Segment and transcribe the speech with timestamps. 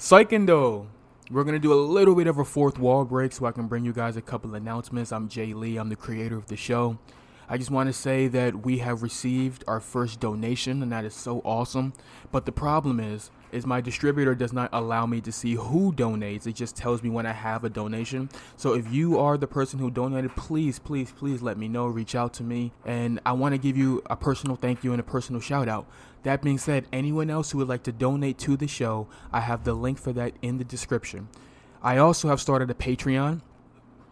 [0.00, 0.86] Psychendo.
[1.30, 3.84] We're gonna do a little bit of a fourth wall break so I can bring
[3.84, 5.12] you guys a couple announcements.
[5.12, 5.76] I'm Jay Lee.
[5.76, 6.96] I'm the creator of the show.
[7.50, 11.14] I just want to say that we have received our first donation, and that is
[11.14, 11.92] so awesome.
[12.32, 16.46] But the problem is, is my distributor does not allow me to see who donates.
[16.46, 18.30] It just tells me when I have a donation.
[18.56, 21.88] So if you are the person who donated, please, please, please let me know.
[21.88, 25.00] Reach out to me, and I want to give you a personal thank you and
[25.00, 25.86] a personal shout out.
[26.22, 29.64] That being said, anyone else who would like to donate to the show, I have
[29.64, 31.28] the link for that in the description.
[31.82, 33.40] I also have started a Patreon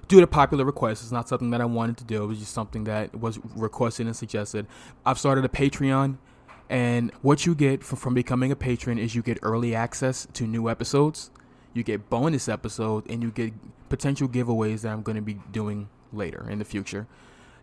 [0.09, 1.03] due to popular request.
[1.03, 2.25] It's not something that I wanted to do.
[2.25, 4.67] It was just something that was requested and suggested.
[5.05, 6.17] I've started a Patreon,
[6.71, 10.47] and what you get from, from becoming a patron is you get early access to
[10.47, 11.31] new episodes,
[11.75, 13.53] you get bonus episodes, and you get
[13.89, 17.07] potential giveaways that I'm going to be doing later in the future.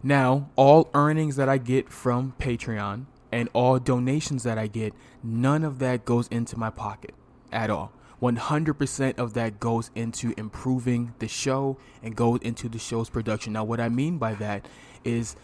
[0.04, 4.94] Now, all earnings that I get from Patreon and all donations that I get,
[5.24, 7.14] none of that goes into my pocket
[7.52, 7.92] at all.
[8.22, 13.54] 100% of that goes into improving the show and goes into the show's production.
[13.54, 14.68] Now, what I mean by that
[15.04, 15.36] is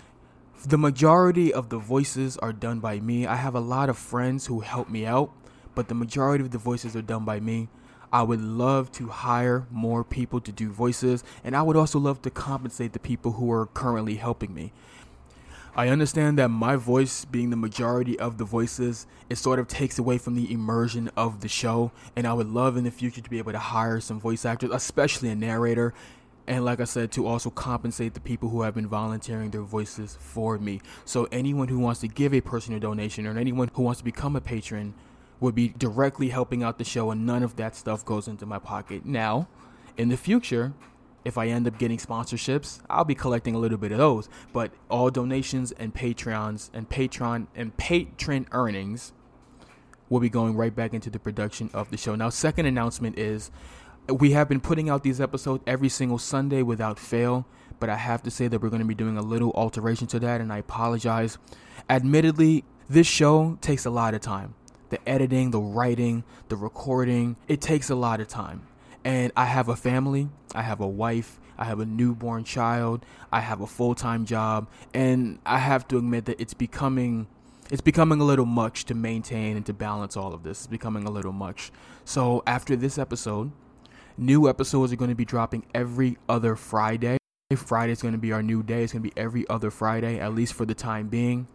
[0.66, 3.26] the majority of the voices are done by me.
[3.28, 5.32] I have a lot of friends who help me out,
[5.76, 7.68] but the majority of the voices are done by me.
[8.14, 12.22] I would love to hire more people to do voices, and I would also love
[12.24, 14.74] to compensate the people who are currently helping me.
[15.74, 19.98] I understand that my voice being the majority of the voices, it sort of takes
[19.98, 21.92] away from the immersion of the show.
[22.16, 24.72] And I would love in the future to be able to hire some voice actors,
[24.74, 25.94] especially a narrator.
[26.46, 30.18] And like I said, to also compensate the people who have been volunteering their voices
[30.20, 30.82] for me.
[31.06, 34.36] So anyone who wants to give a personal donation or anyone who wants to become
[34.36, 34.94] a patron
[35.40, 38.60] would be directly helping out the show, and none of that stuff goes into my
[38.60, 39.06] pocket.
[39.06, 39.48] Now,
[39.98, 40.74] in the future,
[41.24, 44.30] if I end up getting sponsorships, I'll be collecting a little bit of those.
[44.54, 49.14] But all donations and Patreons and Patreon and patron earnings
[50.10, 52.16] will be going right back into the production of the show.
[52.16, 53.52] Now, second announcement is
[54.10, 57.46] we have been putting out these episodes every single Sunday without fail,
[57.80, 60.20] but I have to say that we're going to be doing a little alteration to
[60.20, 61.38] that, and I apologize.
[61.90, 64.56] Admittedly, this show takes a lot of time.
[64.90, 68.64] The editing, the writing, the recording, it takes a lot of time
[69.04, 73.40] and I have a family, I have a wife, I have a newborn child, I
[73.42, 77.28] have a full-time job, and I have to admit that it's becoming
[77.70, 80.60] it's becoming a little much to maintain and to balance all of this.
[80.60, 81.72] It's becoming a little much.
[82.04, 83.54] So after this episode,
[84.18, 87.18] new episodes are going to be dropping every other Friday.
[87.56, 88.84] Friday is going to be our new day.
[88.84, 91.48] It's going to be every other Friday, at least for the time being.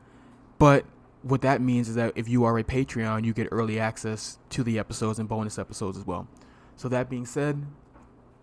[0.59, 0.87] But
[1.21, 4.63] what that means is that if you are a Patreon, you get early access to
[4.63, 6.29] the episodes and bonus episodes as well.
[6.77, 7.65] So that being said,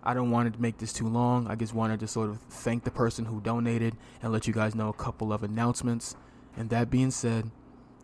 [0.04, 1.48] I don't want to make this too long.
[1.48, 4.76] I just wanted to sort of thank the person who donated and let you guys
[4.76, 6.16] know a couple of announcements.
[6.58, 7.50] And that being said,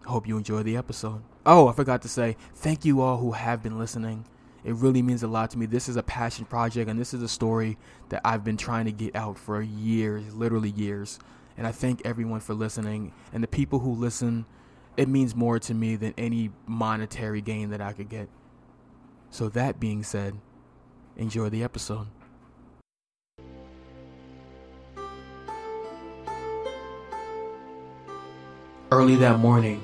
[0.06, 1.24] I hope you enjoy the episode.
[1.46, 4.26] Oh, I forgot to say, thank you all who have been listening.
[4.64, 5.66] It really means a lot to me.
[5.66, 7.78] This is a passion project, and this is a story
[8.10, 11.20] that I've been trying to get out for years, literally years.
[11.58, 13.14] And I thank everyone for listening.
[13.34, 14.46] And the people who listen,
[14.96, 18.30] it means more to me than any monetary gain that I could get.
[19.32, 20.36] So, that being said,
[21.16, 22.08] enjoy the episode.
[28.92, 29.84] Early that morning,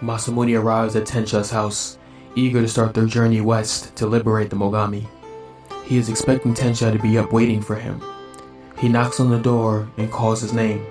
[0.00, 1.98] Masamune arrives at Tensha's house,
[2.34, 5.06] eager to start their journey west to liberate the Mogami.
[5.84, 8.02] He is expecting Tensha to be up waiting for him.
[8.78, 10.84] He knocks on the door and calls his name.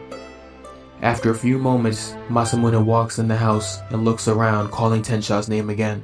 [1.01, 5.69] After a few moments, Masamune walks in the house and looks around, calling Tensha's name
[5.69, 6.03] again.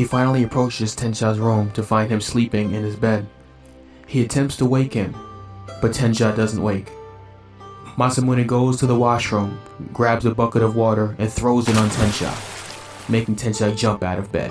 [0.00, 3.26] He finally approaches Tensha's room to find him sleeping in his bed.
[4.06, 5.14] He attempts to wake him,
[5.82, 6.90] but Tensha doesn't wake.
[7.98, 9.60] Masamune goes to the washroom,
[9.92, 12.32] grabs a bucket of water, and throws it on Tensha,
[13.10, 14.50] making Tensha jump out of bed.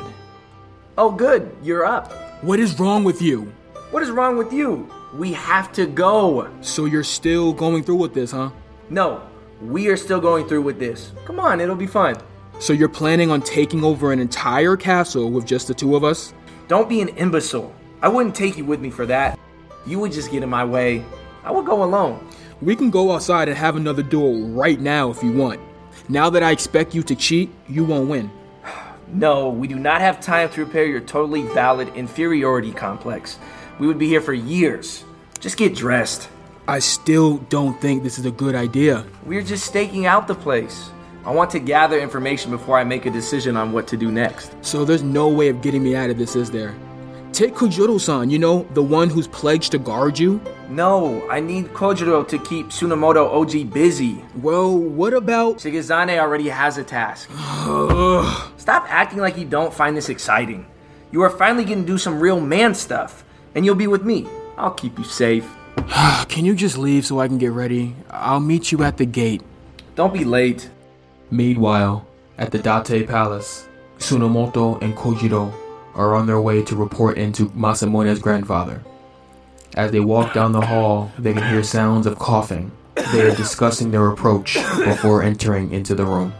[0.99, 2.13] Oh, good, you're up.
[2.43, 3.51] What is wrong with you?
[3.89, 4.87] What is wrong with you?
[5.15, 6.47] We have to go.
[6.61, 8.51] So you're still going through with this, huh?
[8.91, 9.23] No,
[9.63, 11.11] we are still going through with this.
[11.25, 12.17] Come on, it'll be fun.
[12.59, 16.33] So you're planning on taking over an entire castle with just the two of us?
[16.67, 17.73] Don't be an imbecile.
[18.01, 19.39] I wouldn't take you with me for that.
[19.85, 21.05] You would just get in my way.
[21.45, 22.27] I would go alone.
[22.61, 25.61] We can go outside and have another duel right now if you want.
[26.09, 28.29] Now that I expect you to cheat, you won't win.
[29.11, 33.39] No, we do not have time to repair your totally valid inferiority complex.
[33.79, 35.03] We would be here for years.
[35.39, 36.29] Just get dressed.
[36.67, 39.03] I still don't think this is a good idea.
[39.25, 40.91] We're just staking out the place.
[41.25, 44.53] I want to gather information before I make a decision on what to do next.
[44.61, 46.73] So there's no way of getting me out of this, is there?
[47.33, 50.41] Take Kojuro-san, you know, the one who's pledged to guard you?
[50.67, 54.23] No, I need Kojuro to keep Tsunamoto Oji busy.
[54.41, 55.57] Well, what about...
[55.57, 57.29] Shigezane already has a task.
[58.57, 60.65] Stop acting like you don't find this exciting.
[61.11, 63.23] You are finally getting to do some real man stuff,
[63.55, 64.27] and you'll be with me.
[64.57, 65.49] I'll keep you safe.
[66.27, 67.95] can you just leave so I can get ready?
[68.09, 69.41] I'll meet you at the gate.
[69.95, 70.69] Don't be late.
[71.31, 72.05] Meanwhile,
[72.37, 73.67] at the Date Palace,
[73.99, 75.53] Tsunamoto and Kojuro
[75.93, 78.81] are on their way to report into Masamune's grandfather.
[79.75, 82.71] As they walk down the hall, they can hear sounds of coughing.
[83.11, 86.33] They are discussing their approach before entering into the room.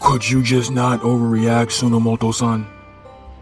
[0.00, 2.66] Could you just not overreact, Tsunamoto-san?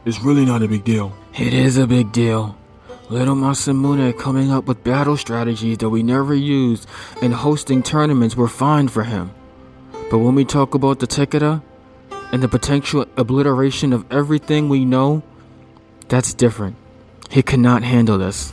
[0.04, 1.12] It's really not a big deal.
[1.38, 2.56] It is a big deal.
[3.08, 6.88] Little Masamune coming up with battle strategies that we never used
[7.20, 9.32] and hosting tournaments were fine for him.
[10.12, 11.62] But when we talk about the Takeda
[12.32, 15.22] and the potential obliteration of everything we know,
[16.08, 16.76] that's different.
[17.30, 18.52] He cannot handle this.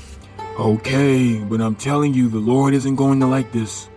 [0.58, 3.90] Okay, but I'm telling you, the Lord isn't going to like this.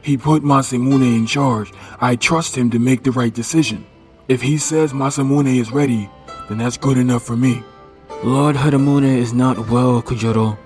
[0.00, 1.74] He put Masamune in charge.
[2.00, 3.84] I trust him to make the right decision.
[4.26, 6.08] If he says Masamune is ready,
[6.48, 7.62] then that's good enough for me.
[8.22, 10.56] Lord Harumune is not well, Kojuro.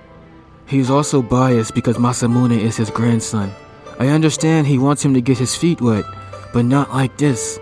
[0.67, 3.51] He is also biased because Masamune is his grandson.
[3.99, 6.05] I understand he wants him to get his feet wet,
[6.53, 7.59] but not like this.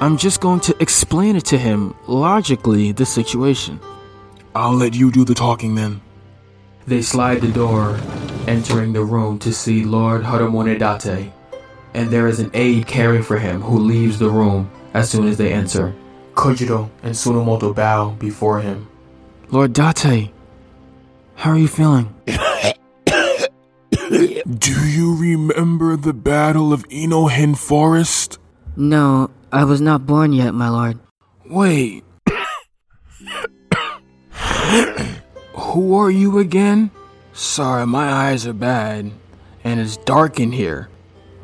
[0.00, 3.80] I'm just going to explain it to him, logically, the situation.
[4.54, 6.00] I'll let you do the talking then.
[6.86, 7.98] They slide the door,
[8.46, 11.32] entering the room to see Lord Harumune Date,
[11.94, 15.36] and there is an aide caring for him who leaves the room as soon as
[15.36, 15.94] they enter.
[16.34, 18.88] Kojuro and Tsunamoto bow before him.
[19.50, 20.30] Lord Date,
[21.34, 22.14] how are you feeling?
[24.58, 28.38] Do you remember the Battle of Inohen Forest?
[28.74, 30.98] No, I was not born yet, my lord.
[31.44, 32.04] Wait.
[35.52, 36.90] Who are you again?
[37.34, 39.12] Sorry, my eyes are bad,
[39.62, 40.88] and it's dark in here.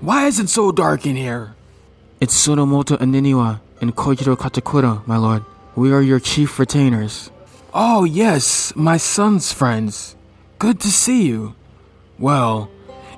[0.01, 1.55] Why is it so dark in here?
[2.19, 5.45] It's Tsunamoto Oniniwa and Kojuro Katakura, my lord.
[5.77, 7.31] We are your chief retainers.
[7.75, 10.17] Oh, yes, my son's friends.
[10.59, 11.57] Good to see you.
[12.25, 12.71] Well,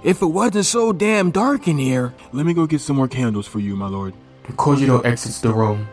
[0.03, 2.12] if it wasn't so damn dark in here.
[2.32, 4.14] Let me go get some more candles for you, my lord.
[4.58, 5.87] Kojuro exits the room,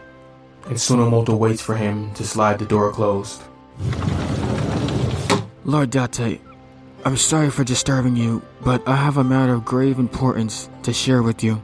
[0.66, 3.44] and Tsunamoto waits for him to slide the door closed.
[5.64, 6.42] Lord Date,
[7.06, 11.22] I'm sorry for disturbing you, but I have a matter of grave importance to share
[11.22, 11.62] with you.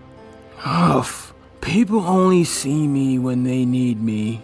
[0.58, 4.44] Huff, people only see me when they need me.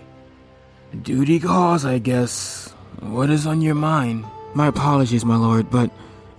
[1.04, 2.74] Duty calls, I guess.
[3.00, 4.26] What is on your mind?
[4.56, 5.92] My apologies, my lord, but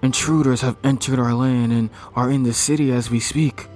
[0.06, 3.67] intruders have entered our land and are in the city as we speak.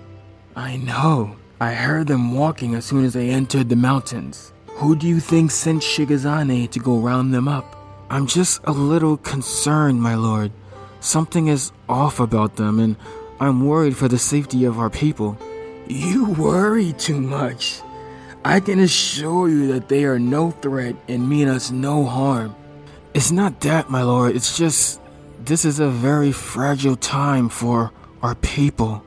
[0.54, 1.36] I know.
[1.60, 4.52] I heard them walking as soon as they entered the mountains.
[4.78, 7.76] Who do you think sent Shigezane to go round them up?
[8.08, 10.52] I'm just a little concerned, my lord.
[11.00, 12.96] Something is off about them, and
[13.40, 15.36] I'm worried for the safety of our people.
[15.88, 17.82] You worry too much.
[18.44, 22.54] I can assure you that they are no threat and mean us no harm.
[23.14, 24.36] It's not that, my lord.
[24.36, 25.00] It's just
[25.44, 27.92] this is a very fragile time for
[28.22, 29.02] our people.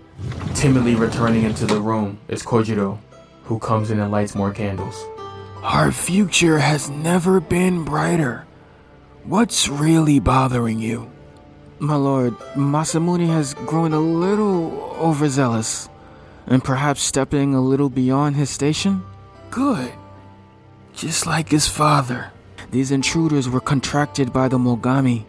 [0.56, 2.98] Timidly returning into the room is Kojuro,
[3.44, 5.06] who comes in and lights more candles.
[5.62, 8.46] Our future has never been brighter.
[9.24, 11.10] What's really bothering you?
[11.80, 15.90] My lord, Masamune has grown a little overzealous,
[16.48, 19.04] and perhaps stepping a little beyond his station?
[19.50, 19.92] Good.
[20.94, 22.32] Just like his father.
[22.72, 25.26] These intruders were contracted by the Mogami.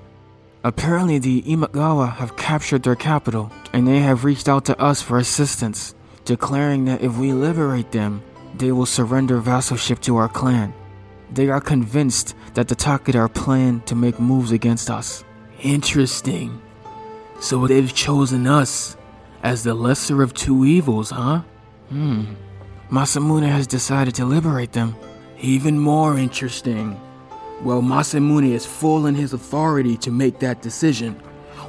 [0.65, 5.19] Apparently, the Imagawa have captured their capital, and they have reached out to us for
[5.19, 5.95] assistance,
[6.25, 8.23] declaring that if we liberate them,
[8.57, 10.73] they will surrender vassalship to our clan.
[11.31, 15.23] They are convinced that the Takeda plan to make moves against us.
[15.61, 16.63] Interesting.
[17.41, 18.97] So they've chosen us
[19.43, 21.43] as the lesser of two evils, huh?
[21.91, 22.35] Hmm.
[22.91, 24.97] Masamune has decided to liberate them.
[25.41, 26.99] Even more interesting.
[27.65, 31.15] Well, Masamune is full in his authority to make that decision.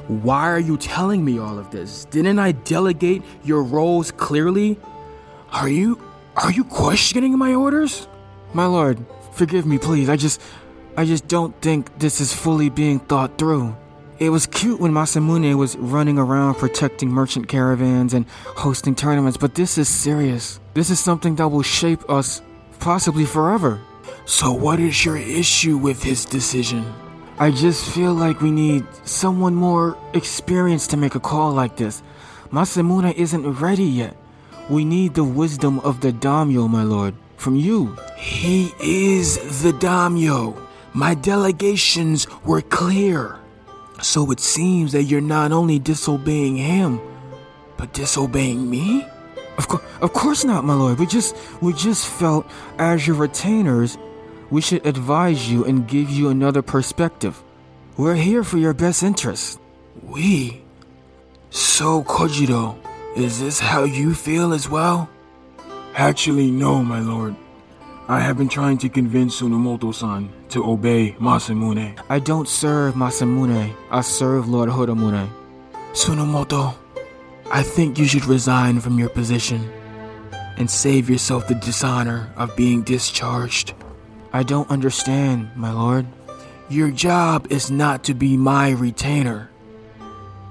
[0.06, 2.04] Why are you telling me all of this?
[2.04, 4.78] Didn't I delegate your roles clearly?
[5.52, 6.00] Are you
[6.36, 8.06] are you questioning my orders?
[8.52, 9.04] My lord,
[9.36, 10.08] Forgive me, please.
[10.08, 10.40] I just.
[10.96, 13.76] I just don't think this is fully being thought through.
[14.18, 19.54] It was cute when Masamune was running around protecting merchant caravans and hosting tournaments, but
[19.54, 20.58] this is serious.
[20.72, 22.40] This is something that will shape us
[22.80, 23.78] possibly forever.
[24.26, 26.84] So, what is your issue with his decision?
[27.38, 32.02] I just feel like we need someone more experienced to make a call like this.
[32.50, 34.16] Masamune isn't ready yet.
[34.68, 37.96] We need the wisdom of the Daimyo, my lord from you.
[38.16, 40.60] He is the Daimyo.
[40.92, 43.38] My delegations were clear.
[44.02, 47.00] So it seems that you're not only disobeying him,
[47.76, 49.06] but disobeying me?
[49.56, 50.98] Of, co- of course not, my lord.
[50.98, 52.46] We just we just felt
[52.78, 53.96] as your retainers,
[54.50, 57.42] We should advise you and give you another perspective.
[57.96, 59.58] We're here for your best interest.
[60.02, 60.62] We?
[61.50, 62.76] So, Kojuro,
[63.16, 65.08] is this how you feel as well?
[65.94, 67.34] Actually, no, my lord.
[68.08, 71.98] I have been trying to convince Tsunamoto-san to obey Masamune.
[72.08, 73.74] I don't serve Masamune.
[73.90, 75.28] I serve Lord Harumune.
[75.92, 76.76] Tsunamoto,
[77.50, 79.72] I think you should resign from your position
[80.56, 83.74] and save yourself the dishonor of being discharged.
[84.36, 86.06] I don't understand, my lord.
[86.68, 89.48] Your job is not to be my retainer.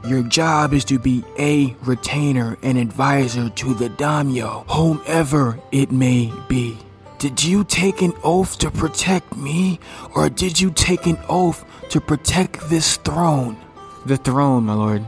[0.07, 6.33] Your job is to be a retainer and advisor to the daimyo, whomever it may
[6.47, 6.79] be.
[7.19, 9.79] Did you take an oath to protect me,
[10.15, 13.55] or did you take an oath to protect this throne?
[14.07, 15.05] The throne, my lord.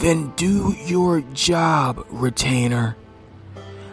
[0.00, 2.96] Then do your job, retainer.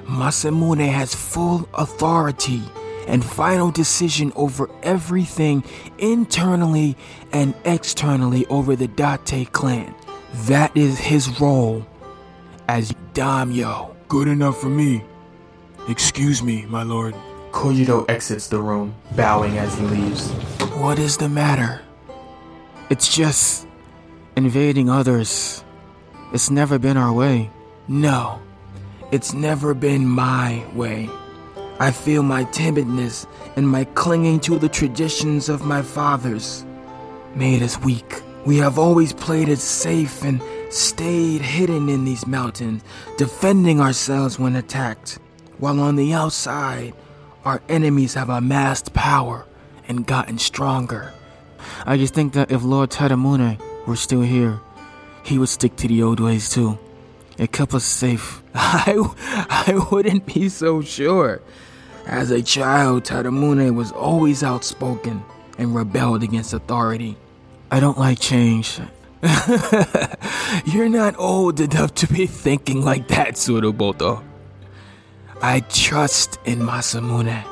[0.05, 2.63] Masamune has full authority
[3.07, 5.63] and final decision over everything
[5.97, 6.97] internally
[7.31, 9.93] and externally over the Date clan.
[10.47, 11.85] That is his role
[12.67, 13.95] as Daimyo.
[14.07, 15.03] Good enough for me.
[15.87, 17.15] Excuse me, my lord.
[17.51, 20.31] Kojuro exits the room, bowing as he leaves.
[20.81, 21.81] What is the matter?
[22.89, 23.67] It's just
[24.35, 25.63] invading others.
[26.33, 27.51] It's never been our way.
[27.87, 28.39] No,
[29.11, 31.09] it's never been my way.
[31.79, 33.25] I feel my timidness
[33.55, 36.65] and my clinging to the traditions of my fathers
[37.35, 38.21] made us weak.
[38.45, 42.83] We have always played it safe and stayed hidden in these mountains,
[43.17, 45.19] defending ourselves when attacked,
[45.57, 46.93] while on the outside,
[47.45, 49.45] our enemies have amassed power
[49.87, 51.13] and gotten stronger.
[51.85, 54.59] I just think that if Lord Tadamune were still here,
[55.23, 56.77] he would stick to the old ways too.
[57.37, 58.43] It kept us safe.
[58.53, 58.95] I,
[59.49, 61.41] I wouldn't be so sure.
[62.05, 65.23] As a child, Tadamune was always outspoken
[65.57, 67.17] and rebelled against authority.
[67.71, 68.79] I don't like change.
[70.65, 74.23] You're not old enough to be thinking like that, Tsunamoto.
[75.41, 77.43] I trust in Masamune.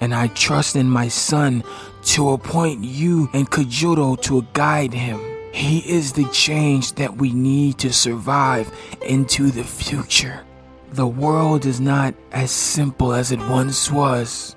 [0.00, 1.64] And I trust in my son
[2.04, 5.29] to appoint you and Kojuro to guide him.
[5.52, 8.70] He is the change that we need to survive
[9.02, 10.44] into the future.
[10.92, 14.56] The world is not as simple as it once was.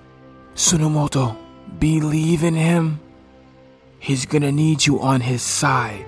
[0.56, 1.36] Tsunamoto,
[1.80, 3.00] believe in him.
[4.00, 6.06] He's gonna need you on his side,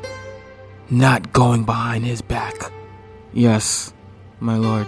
[0.90, 2.72] not going behind his back.
[3.34, 3.94] Yes,
[4.40, 4.88] my lord.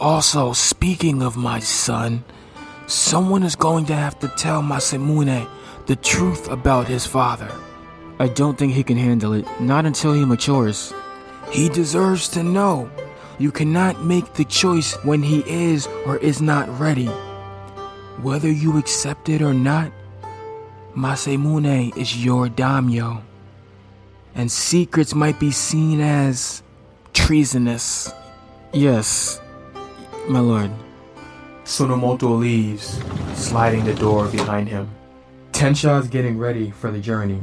[0.00, 2.24] Also, speaking of my son,
[2.86, 5.48] someone is going to have to tell Masamune
[5.86, 7.50] the truth about his father.
[8.20, 10.92] I don't think he can handle it, not until he matures.
[11.52, 12.90] He deserves to know.
[13.38, 17.06] You cannot make the choice when he is or is not ready.
[18.20, 19.92] Whether you accept it or not,
[20.96, 23.22] Masamune is your daimyo.
[24.34, 26.64] And secrets might be seen as
[27.12, 28.12] treasonous.
[28.72, 29.40] Yes,
[30.28, 30.72] my lord.
[31.64, 33.00] Tsunamoto leaves,
[33.34, 34.90] sliding the door behind him.
[35.52, 37.40] Tensha is getting ready for the journey.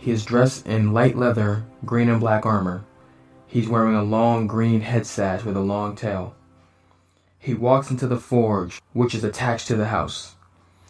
[0.00, 2.84] He is dressed in light leather, green and black armor.
[3.46, 6.34] He's wearing a long green head sash with a long tail.
[7.38, 10.36] He walks into the forge, which is attached to the house.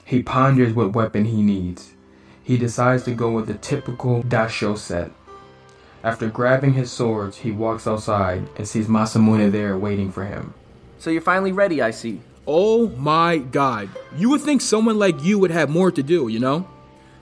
[0.04, 1.94] He ponders what weapon he needs.
[2.40, 5.10] He decides to go with the typical Daisho set.
[6.04, 10.54] After grabbing his swords, he walks outside and sees Masamune there waiting for him.
[11.00, 12.20] So you're finally ready, I see.
[12.46, 13.88] Oh my god.
[14.16, 16.68] You would think someone like you would have more to do, you know?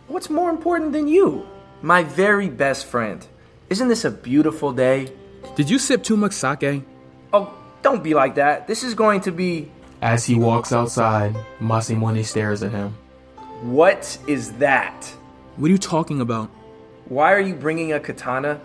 [0.07, 1.47] What's more important than you?
[1.83, 3.25] My very best friend.
[3.71, 5.13] Isn't this a beautiful day?
[5.55, 6.83] Did you sip too much sake?
[7.33, 8.67] Oh, don't be like that.
[8.67, 9.71] This is going to be.
[10.03, 12.97] As he walks outside, Masamune stares at him.
[13.63, 15.05] What is that?
[15.57, 16.51] What are you talking about?
[17.07, 18.61] Why are you bringing a katana?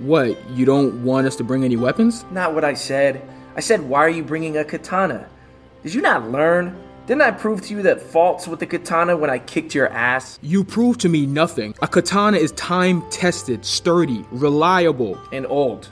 [0.00, 2.24] What, you don't want us to bring any weapons?
[2.30, 3.22] Not what I said.
[3.56, 5.28] I said, why are you bringing a katana?
[5.82, 6.76] Did you not learn?
[7.08, 10.38] Didn't I prove to you that faults with the katana when I kicked your ass?
[10.42, 11.74] You proved to me nothing.
[11.80, 15.18] A katana is time tested, sturdy, reliable.
[15.32, 15.88] And old.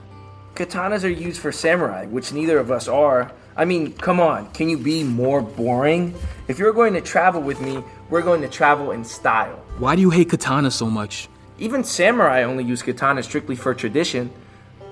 [0.57, 3.33] Katanas are used for samurai, which neither of us are.
[3.57, 6.15] I mean, come on, can you be more boring?
[6.49, 9.57] If you're going to travel with me, we're going to travel in style.
[9.79, 11.31] Why do you hate katana so much?
[11.59, 14.31] Even samurai only use katana strictly for tradition.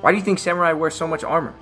[0.00, 1.52] Why do you think samurai wear so much armor?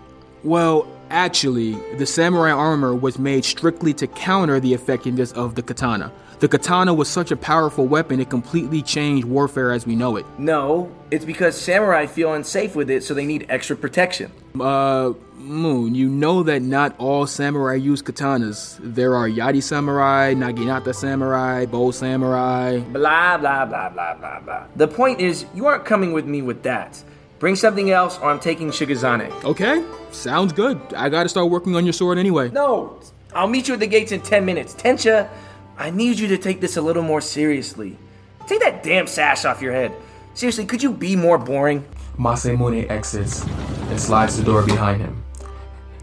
[0.44, 6.10] Well, Actually, the samurai armor was made strictly to counter the effectiveness of the katana.
[6.40, 10.24] The katana was such a powerful weapon, it completely changed warfare as we know it.
[10.38, 14.32] No, it's because samurai feel unsafe with it, so they need extra protection.
[14.58, 18.78] Uh, Moon, you know that not all samurai use katanas.
[18.82, 22.78] There are Yari samurai, Naginata samurai, Bow samurai.
[22.78, 24.64] Blah, blah, blah, blah, blah, blah.
[24.76, 27.04] The point is, you aren't coming with me with that.
[27.42, 29.42] Bring something else, or I'm taking Shigezane.
[29.42, 30.80] Okay, sounds good.
[30.96, 32.50] I gotta start working on your sword anyway.
[32.50, 33.00] No,
[33.34, 34.74] I'll meet you at the gates in 10 minutes.
[34.74, 35.28] Tensha,
[35.76, 37.98] I need you to take this a little more seriously.
[38.46, 39.92] Take that damn sash off your head.
[40.34, 41.84] Seriously, could you be more boring?
[42.16, 45.24] Masamune exits and slides the door behind him.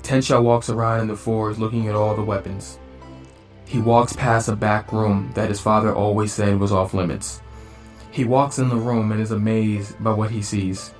[0.02, 2.80] Tensha walks around in the forest looking at all the weapons.
[3.66, 7.42] He walks past a back room that his father always said was off limits.
[8.12, 10.92] He walks in the room and is amazed by what he sees.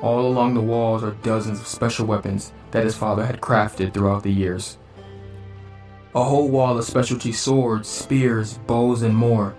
[0.00, 4.22] All along the walls are dozens of special weapons that his father had crafted throughout
[4.22, 4.78] the years.
[6.14, 9.54] A whole wall of specialty swords, spears, bows, and more,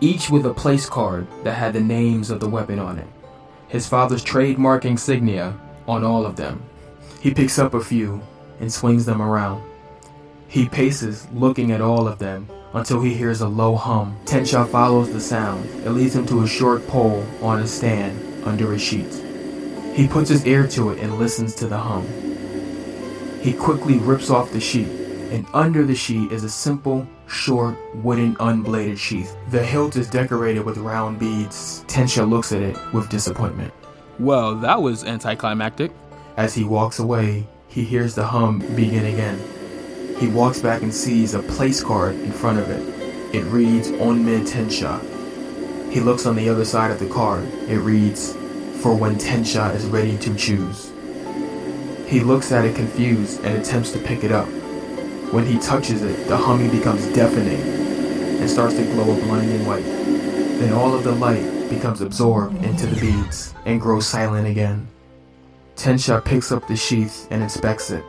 [0.00, 3.06] each with a place card that had the names of the weapon on it.
[3.68, 6.62] His father's trademark insignia on all of them.
[7.20, 8.20] He picks up a few
[8.60, 9.62] and swings them around.
[10.48, 14.16] He paces, looking at all of them, until he hears a low hum.
[14.24, 15.64] Tensha follows the sound.
[15.84, 19.31] It leads him to a short pole on a stand under a sheet.
[19.92, 22.06] He puts his ear to it and listens to the hum.
[23.42, 24.88] He quickly rips off the sheet,
[25.30, 29.36] and under the sheet is a simple, short, wooden, unbladed sheath.
[29.50, 31.84] The hilt is decorated with round beads.
[31.88, 33.74] Tensha looks at it with disappointment.
[34.18, 35.90] Well, that was anticlimactic.
[36.36, 39.38] As he walks away, he hears the hum begin again.
[40.18, 43.34] He walks back and sees a place card in front of it.
[43.34, 45.00] It reads Onmin Tensha.
[45.90, 47.44] He looks on the other side of the card.
[47.68, 48.34] It reads,
[48.82, 50.90] For when Tensha is ready to choose.
[52.08, 54.48] He looks at it confused and attempts to pick it up.
[55.32, 57.60] When he touches it, the humming becomes deafening
[58.40, 59.84] and starts to glow a blinding white.
[59.84, 64.88] Then all of the light becomes absorbed into the beads and grows silent again.
[65.76, 68.04] Tensha picks up the sheath and inspects it.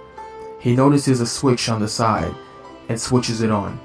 [0.60, 2.34] He notices a switch on the side
[2.90, 3.80] and switches it on.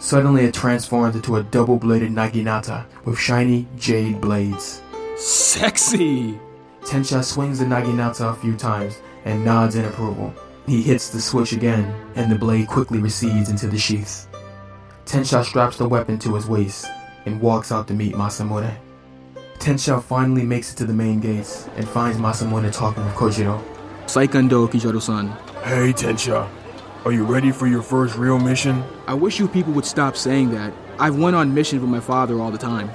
[0.00, 4.82] Suddenly, it transforms into a double bladed Naginata with shiny jade blades.
[5.20, 6.40] Sexy!
[6.80, 10.32] Tensha swings the Naginata a few times and nods in approval.
[10.66, 14.26] He hits the switch again, and the blade quickly recedes into the sheath.
[15.04, 16.86] Tensha straps the weapon to his waist
[17.26, 18.74] and walks out to meet Masamune.
[19.58, 23.62] Tensha finally makes it to the main gates and finds Masamune talking with Kojuro.
[24.06, 25.28] Saikando Kijaro-san.
[25.62, 26.48] Hey, Tensha.
[27.04, 28.82] Are you ready for your first real mission?
[29.06, 30.72] I wish you people would stop saying that.
[30.98, 32.90] I've went on missions with my father all the time.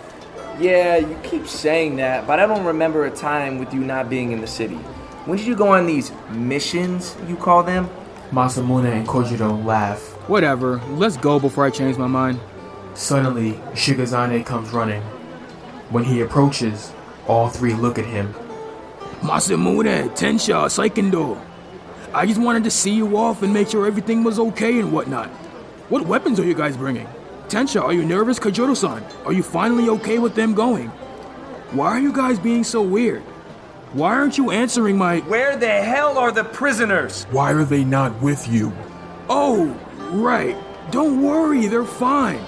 [0.59, 4.31] Yeah, you keep saying that, but I don't remember a time with you not being
[4.31, 4.77] in the city.
[5.25, 7.89] When did you go on these missions, you call them?
[8.31, 9.99] Masamune and Kojuro laugh.
[10.29, 12.39] Whatever, let's go before I change my mind.
[12.93, 15.01] Suddenly, Shigezane comes running.
[15.89, 16.93] When he approaches,
[17.27, 18.33] all three look at him.
[19.21, 21.37] Masamune, Tensha, Saikendo.
[22.13, 25.29] I just wanted to see you off and make sure everything was okay and whatnot.
[25.89, 27.07] What weapons are you guys bringing?
[27.47, 29.03] Tensha, are you nervous, Kojuro-san?
[29.25, 30.89] Are you finally okay with them going?
[31.71, 33.21] Why are you guys being so weird?
[33.93, 35.19] Why aren't you answering my...
[35.19, 37.25] Where the hell are the prisoners?
[37.31, 38.73] Why are they not with you?
[39.29, 39.67] Oh,
[40.11, 40.57] right.
[40.91, 42.43] Don't worry, they're fine.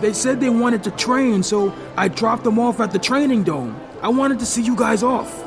[0.00, 3.78] They said they wanted to train, so I dropped them off at the training dome.
[4.00, 5.44] I wanted to see you guys off.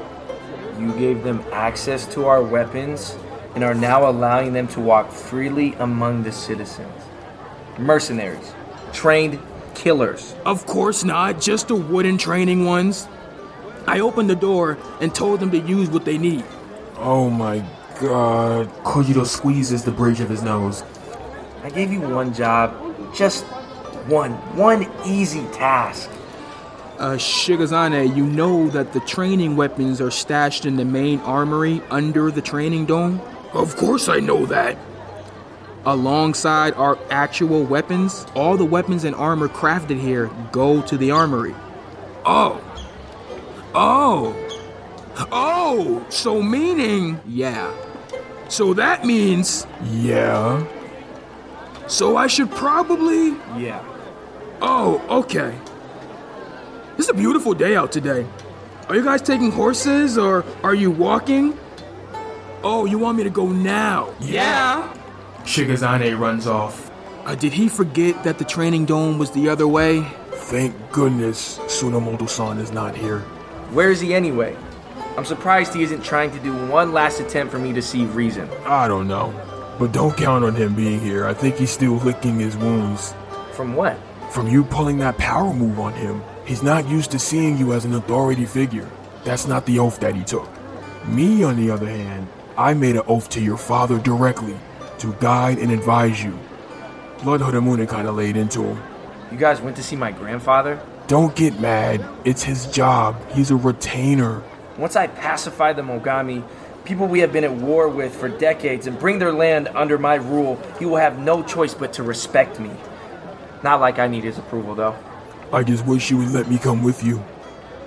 [0.79, 3.17] You gave them access to our weapons
[3.55, 6.91] and are now allowing them to walk freely among the citizens.
[7.77, 8.53] Mercenaries,
[8.93, 9.39] trained
[9.75, 10.35] killers.
[10.45, 13.07] Of course not, just the wooden training ones.
[13.87, 16.45] I opened the door and told them to use what they need.
[16.97, 17.65] Oh my
[17.99, 18.67] god.
[18.83, 20.83] Kojuro squeezes the bridge of his nose.
[21.63, 22.75] I gave you one job,
[23.15, 23.43] just
[24.07, 26.09] one, one easy task.
[26.97, 32.29] Uh, Shigezane, you know that the training weapons are stashed in the main armory under
[32.29, 33.19] the training dome?
[33.53, 34.77] Of course I know that.
[35.85, 41.55] Alongside our actual weapons, all the weapons and armor crafted here go to the armory.
[42.23, 42.61] Oh.
[43.73, 44.35] Oh.
[45.31, 47.71] Oh, so meaning, yeah.
[48.47, 50.63] So that means, Yeah.
[51.87, 53.29] so I should probably.
[53.57, 53.81] Yeah.
[54.61, 55.55] Oh, okay.
[56.97, 58.25] It's a beautiful day out today.
[58.87, 61.57] Are you guys taking horses or are you walking?
[62.63, 64.09] Oh, you want me to go now?
[64.19, 64.93] Yeah.
[65.51, 66.89] Shigezane runs off.
[67.25, 70.01] Uh, did he forget that the training dome was the other way?
[70.31, 73.19] Thank goodness Tsunamoto-san is not here.
[73.75, 74.55] Where is he anyway?
[75.17, 78.49] I'm surprised he isn't trying to do one last attempt for me to see reason.
[78.65, 79.33] I don't know.
[79.77, 81.27] But don't count on him being here.
[81.27, 83.13] I think he's still licking his wounds.
[83.51, 83.97] From what?
[84.31, 86.23] From you pulling that power move on him.
[86.45, 88.89] He's not used to seeing you as an authority figure.
[89.25, 90.49] That's not the oath that he took.
[91.09, 94.57] Me, on the other hand, I made an oath to your father directly
[95.01, 96.37] to guide and advise you.
[97.25, 98.81] Lord Harumune kind of laid into him.
[99.31, 100.79] You guys went to see my grandfather?
[101.07, 102.05] Don't get mad.
[102.23, 103.15] It's his job.
[103.31, 104.43] He's a retainer.
[104.77, 106.43] Once I pacify the Mogami,
[106.85, 110.15] people we have been at war with for decades, and bring their land under my
[110.15, 112.71] rule, he will have no choice but to respect me.
[113.63, 114.95] Not like I need his approval, though.
[115.51, 117.23] I just wish you would let me come with you.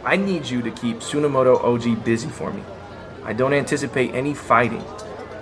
[0.05, 2.62] I need you to keep Tsunamoto OG busy for me.
[3.24, 4.85] I don't anticipate any fighting.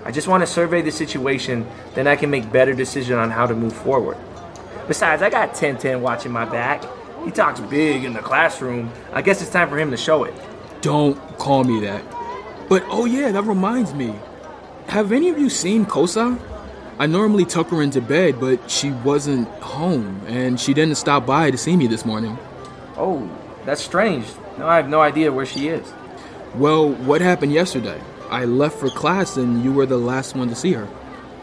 [0.04, 3.46] I just want to survey the situation, then I can make better decision on how
[3.46, 4.16] to move forward.
[4.88, 6.84] Besides, I got 1010 watching my back.
[7.24, 8.90] He talks big in the classroom.
[9.12, 10.34] I guess it's time for him to show it.
[10.80, 12.02] Don't call me that.
[12.68, 14.14] But oh yeah, that reminds me.
[14.88, 16.40] Have any of you seen Kosa?
[16.98, 21.50] I normally tuck her into bed, but she wasn't home, and she didn't stop by
[21.50, 22.38] to see me this morning.
[22.96, 23.30] Oh,
[23.64, 24.26] that's strange.
[24.58, 25.92] No, I have no idea where she is.
[26.56, 28.00] Well, what happened yesterday?
[28.32, 30.88] I left for class, and you were the last one to see her.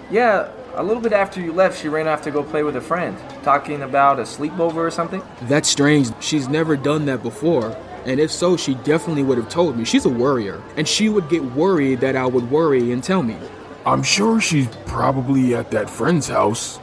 [0.10, 2.82] Yeah, a little bit after you left, she ran off to go play with a
[2.82, 5.21] friend, talking about a sleepover or something.
[5.43, 6.10] That's strange.
[6.19, 7.78] She's never done that before.
[8.06, 9.86] And if so, she definitely would have told me.
[9.86, 10.63] She's a worrier.
[10.78, 13.38] And she would get worried that I would worry and tell me.
[13.86, 16.80] I'm sure she's probably at that friend's house.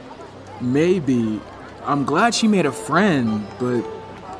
[0.61, 1.41] Maybe.
[1.83, 3.85] I'm glad she made a friend, but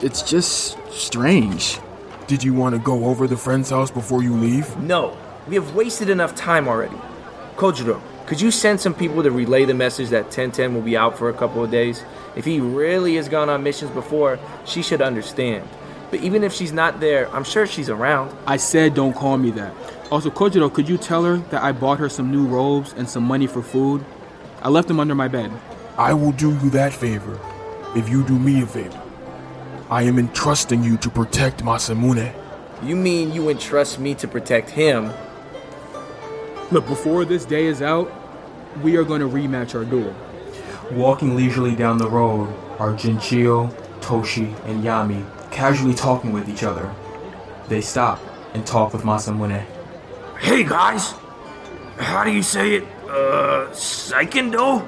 [0.02, 1.80] it's just strange.
[2.28, 4.78] Did you want to go over the friend's house before you leave?
[4.78, 6.98] No, we have wasted enough time already.
[7.56, 11.18] Kojuro, could you send some people to relay the message that 1010 will be out
[11.18, 12.04] for a couple of days?
[12.36, 15.68] If he really has gone on missions before, she should understand.
[16.12, 18.36] But even if she's not there, I'm sure she's around.
[18.46, 19.74] I said don't call me that.
[20.12, 23.24] Also, Kojuro, could you tell her that I bought her some new robes and some
[23.24, 24.06] money for food?
[24.62, 25.52] I left them under my bed.
[25.98, 27.40] I will do you that favor
[27.96, 29.02] if you do me a favor.
[29.90, 32.34] I am entrusting you to protect Masamune.
[32.84, 35.12] You mean you entrust me to protect him?
[36.70, 38.12] Look, before this day is out,
[38.84, 40.14] we are going to rematch our duel.
[40.92, 46.94] Walking leisurely down the road are Ginchiyo, Toshi, and Yami casually talking with each other.
[47.70, 48.20] They stop
[48.54, 49.66] and talk with Masamune.
[50.40, 51.14] Hey guys,
[51.98, 52.84] how do you say it?
[53.10, 54.82] Uh, Saikendo?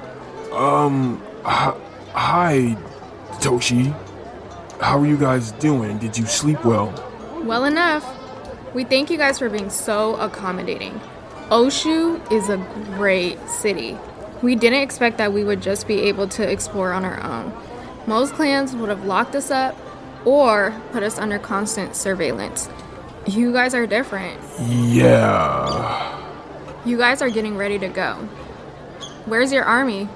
[0.52, 1.74] Um, hi,
[2.12, 2.76] hi,
[3.40, 3.92] Toshi.
[4.80, 5.98] How are you guys doing?
[5.98, 6.92] Did you sleep well?
[7.42, 8.04] Well enough.
[8.74, 11.00] We thank you guys for being so accommodating.
[11.50, 12.58] Oshu is a
[12.94, 13.98] great city.
[14.40, 17.52] We didn't expect that we would just be able to explore on our own.
[18.06, 19.76] Most clans would have locked us up
[20.24, 22.68] or put us under constant surveillance.
[23.26, 24.40] You guys are different.
[24.60, 26.18] Yeah.
[26.84, 28.14] You guys are getting ready to go.
[29.26, 30.08] Where's your army?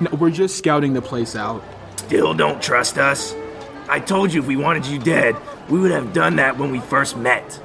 [0.00, 1.62] No, we're just scouting the place out.
[1.96, 3.34] Still don't trust us?
[3.90, 5.36] I told you if we wanted you dead,
[5.68, 7.60] we would have done that when we first met.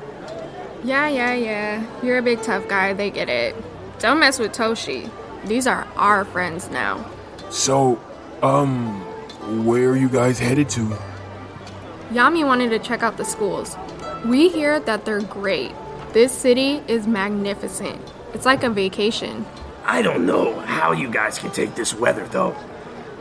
[0.84, 2.02] Yeah, yeah, yeah.
[2.02, 3.56] You're a big tough guy, they get it.
[4.00, 5.10] Don't mess with Toshi.
[5.46, 7.06] These are our friends now.
[7.50, 8.00] So,
[8.42, 9.02] um,
[9.65, 10.98] where are you guys headed to?
[12.12, 13.76] Yami wanted to check out the schools.
[14.26, 15.74] We hear that they're great.
[16.13, 18.02] This city is magnificent.
[18.34, 19.46] It's like a vacation.
[19.86, 22.56] I don't know how you guys can take this weather, though.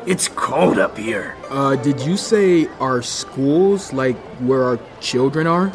[0.07, 1.37] It's cold up here.
[1.51, 5.73] Uh, did you say our schools, like where our children are?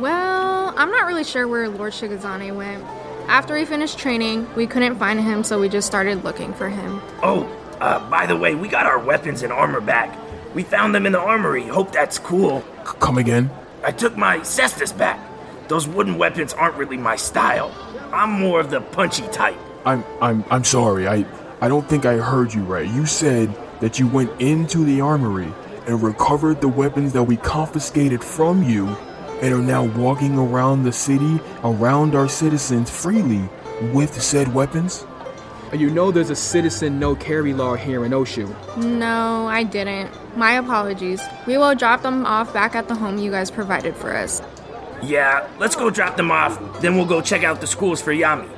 [0.00, 2.82] Well, I'm not really sure where Lord Shigezane went.
[3.28, 7.00] After we finished training, we couldn't find him, so we just started looking for him.
[7.22, 7.44] Oh,
[7.80, 10.18] uh, by the way, we got our weapons and armor back.
[10.52, 11.66] We found them in the armory.
[11.66, 12.62] Hope that's cool.
[12.86, 13.50] C- come again?
[13.84, 15.20] I took my cestus back.
[15.68, 17.72] Those wooden weapons aren't really my style.
[18.12, 19.56] I'm more of the punchy type.
[19.86, 21.06] I'm I'm I'm sorry.
[21.06, 21.24] I
[21.60, 22.88] I don't think I heard you right.
[22.88, 25.52] You said that you went into the armory
[25.86, 28.96] and recovered the weapons that we confiscated from you
[29.42, 33.48] and are now walking around the city around our citizens freely
[33.92, 35.06] with said weapons?
[35.72, 38.48] You know there's a citizen no carry law here in Oshu.
[38.76, 40.10] No, I didn't.
[40.36, 41.20] My apologies.
[41.46, 44.40] We will drop them off back at the home you guys provided for us.
[45.02, 48.48] Yeah, let's go drop them off, then we'll go check out the schools for Yami.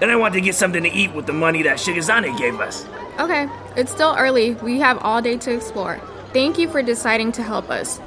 [0.00, 2.86] Then I want to get something to eat with the money that Shigezane gave us.
[3.20, 4.54] Okay, it's still early.
[4.54, 6.00] We have all day to explore.
[6.32, 8.00] Thank you for deciding to help us.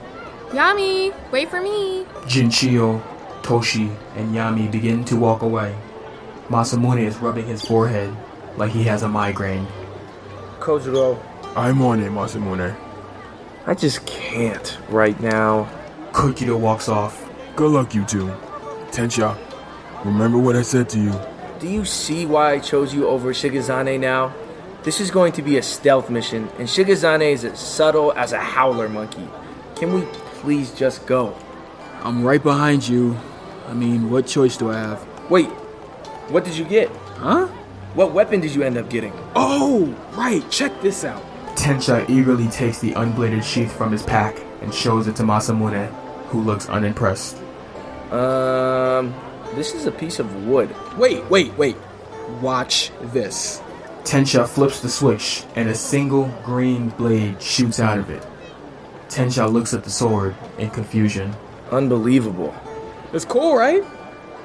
[0.49, 2.05] Yami, wait for me.
[2.23, 3.01] Ginchiyo,
[3.41, 5.75] Toshi, and Yami begin to walk away.
[6.47, 8.15] Masamune is rubbing his forehead
[8.55, 9.67] like he has a migraine.
[10.59, 11.19] Kojuro,
[11.55, 12.75] I'm on it, Masamune.
[13.65, 15.69] I just can't right now.
[16.13, 17.29] Kokido walks off.
[17.57, 18.27] Good luck, you two.
[18.91, 19.37] Tensha,
[20.05, 21.13] remember what I said to you.
[21.59, 24.33] Do you see why I chose you over Shigezane now?
[24.83, 28.39] This is going to be a stealth mission, and Shigezane is as subtle as a
[28.39, 29.27] howler monkey.
[29.75, 30.07] Can we
[30.41, 31.35] please just go?
[32.03, 33.17] I'm right behind you.
[33.67, 35.05] I mean, what choice do I have?
[35.29, 35.49] Wait,
[36.29, 36.89] what did you get?
[37.17, 37.47] Huh?
[37.95, 39.13] What weapon did you end up getting?
[39.35, 41.23] Oh, right, check this out.
[41.55, 45.87] Tensha eagerly takes the unbladed sheath from his pack and shows it to Masamune,
[46.27, 47.37] who looks unimpressed.
[48.11, 49.13] Um,
[49.55, 50.73] this is a piece of wood.
[50.97, 51.75] Wait, wait, wait.
[52.41, 53.61] Watch this.
[54.03, 58.25] Tensha flips the switch, and a single green blade shoots out of it.
[59.09, 61.35] Tensha looks at the sword in confusion.
[61.71, 62.53] Unbelievable.
[63.13, 63.83] It's cool, right?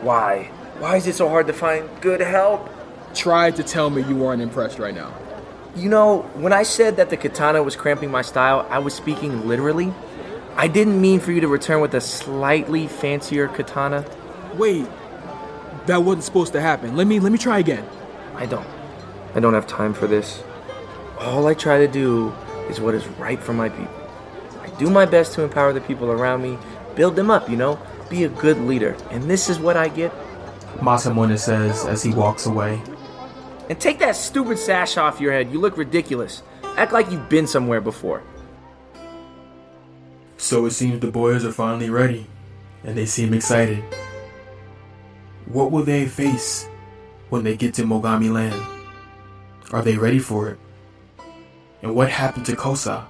[0.03, 0.51] Why?
[0.79, 2.69] Why is it so hard to find good help?
[3.15, 5.15] Try to tell me you aren't impressed right now.
[5.75, 9.47] You know, when I said that the katana was cramping my style, I was speaking
[9.49, 9.93] literally.
[10.57, 14.05] I didn't mean for you to return with a slightly fancier katana.
[14.55, 14.87] Wait,
[15.87, 16.97] that wasn't supposed to happen.
[16.97, 17.85] Let me let me try again.
[18.35, 18.67] I don't.
[19.35, 20.43] I don't have time for this.
[21.19, 22.35] All I try to do
[22.69, 24.02] is what is right for my people.
[24.79, 26.59] Do my best to empower the people around me,
[26.95, 28.97] build them up, you know, be a good leader.
[29.11, 30.13] And this is what I get.
[30.77, 32.81] Masamune says as he walks away.
[33.69, 35.53] And take that stupid sash off your head.
[35.53, 36.43] You look ridiculous.
[36.77, 38.23] Act like you've been somewhere before.
[40.37, 42.27] So it seems the boys are finally ready,
[42.83, 43.83] and they seem excited.
[45.47, 46.67] What will they face
[47.29, 48.61] when they get to Mogami Land?
[49.73, 50.59] Are they ready for it?
[51.83, 53.07] And what happened to Kosa?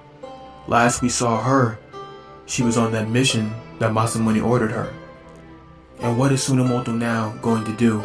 [0.67, 1.77] Last we saw her,
[2.45, 4.93] she was on that mission that Masamune ordered her.
[5.99, 8.03] And what is Tsunamoto now going to do,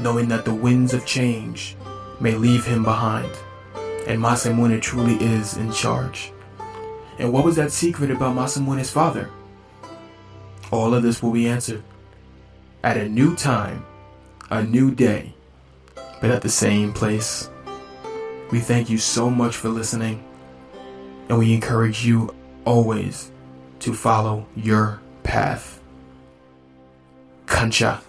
[0.00, 1.76] knowing that the winds of change
[2.20, 3.30] may leave him behind,
[4.06, 6.32] and Masamune truly is in charge?
[7.18, 9.30] And what was that secret about Masamune's father?
[10.70, 11.82] All of this will be answered
[12.84, 13.84] at a new time,
[14.50, 15.34] a new day,
[16.20, 17.50] but at the same place.
[18.50, 20.24] We thank you so much for listening,
[21.28, 23.30] and we encourage you always
[23.80, 25.80] to follow your path.
[27.46, 28.02] Kancha.